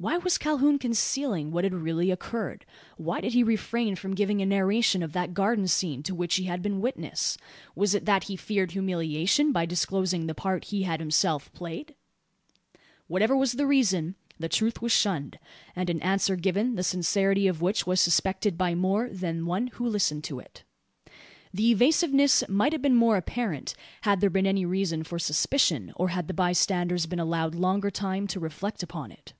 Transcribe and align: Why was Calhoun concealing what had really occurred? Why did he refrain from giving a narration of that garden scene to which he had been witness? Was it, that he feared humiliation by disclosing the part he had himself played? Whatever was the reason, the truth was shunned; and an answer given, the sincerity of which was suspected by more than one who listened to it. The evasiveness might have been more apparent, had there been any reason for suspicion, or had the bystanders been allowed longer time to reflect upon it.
Why 0.00 0.16
was 0.16 0.38
Calhoun 0.38 0.78
concealing 0.78 1.50
what 1.50 1.64
had 1.64 1.74
really 1.74 2.12
occurred? 2.12 2.64
Why 2.98 3.20
did 3.20 3.32
he 3.32 3.42
refrain 3.42 3.96
from 3.96 4.14
giving 4.14 4.40
a 4.40 4.46
narration 4.46 5.02
of 5.02 5.12
that 5.14 5.34
garden 5.34 5.66
scene 5.66 6.04
to 6.04 6.14
which 6.14 6.36
he 6.36 6.44
had 6.44 6.62
been 6.62 6.80
witness? 6.80 7.36
Was 7.74 7.96
it, 7.96 8.04
that 8.04 8.22
he 8.22 8.36
feared 8.36 8.70
humiliation 8.70 9.50
by 9.50 9.66
disclosing 9.66 10.26
the 10.28 10.36
part 10.36 10.66
he 10.66 10.84
had 10.84 11.00
himself 11.00 11.52
played? 11.52 11.96
Whatever 13.08 13.36
was 13.36 13.50
the 13.54 13.66
reason, 13.66 14.14
the 14.38 14.48
truth 14.48 14.80
was 14.80 14.92
shunned; 14.92 15.36
and 15.74 15.90
an 15.90 16.00
answer 16.00 16.36
given, 16.36 16.76
the 16.76 16.84
sincerity 16.84 17.48
of 17.48 17.60
which 17.60 17.84
was 17.84 18.00
suspected 18.00 18.56
by 18.56 18.76
more 18.76 19.08
than 19.10 19.46
one 19.46 19.66
who 19.66 19.88
listened 19.88 20.22
to 20.22 20.38
it. 20.38 20.62
The 21.52 21.72
evasiveness 21.72 22.48
might 22.48 22.72
have 22.72 22.82
been 22.82 22.94
more 22.94 23.16
apparent, 23.16 23.74
had 24.02 24.20
there 24.20 24.30
been 24.30 24.46
any 24.46 24.64
reason 24.64 25.02
for 25.02 25.18
suspicion, 25.18 25.92
or 25.96 26.10
had 26.10 26.28
the 26.28 26.34
bystanders 26.34 27.06
been 27.06 27.18
allowed 27.18 27.56
longer 27.56 27.90
time 27.90 28.28
to 28.28 28.38
reflect 28.38 28.84
upon 28.84 29.10
it. 29.10 29.32